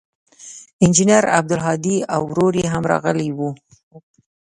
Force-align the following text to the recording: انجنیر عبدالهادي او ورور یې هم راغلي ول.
انجنیر 0.85 1.25
عبدالهادي 1.37 1.97
او 2.13 2.21
ورور 2.29 2.53
یې 2.61 2.67
هم 2.73 2.83
راغلي 2.91 3.29
ول. 3.37 3.53